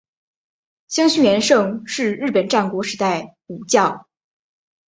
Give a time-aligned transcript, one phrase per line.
[0.87, 4.07] 香西元盛是日本战国时代武将。